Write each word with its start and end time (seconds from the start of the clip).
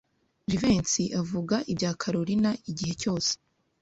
Jivency 0.49 1.03
avuga 1.21 1.55
ibya 1.71 1.91
Kalorina 2.01 2.51
igihe 2.69 2.93
cyose. 3.01 3.31